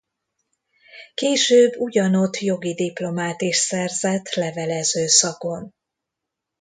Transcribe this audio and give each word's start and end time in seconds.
Később 1.13 1.73
ugyanott 1.77 2.37
jogi 2.39 2.73
diplomát 2.73 3.41
is 3.41 3.55
szerzett 3.57 4.33
levelező 4.33 5.07
szakon. 5.07 5.73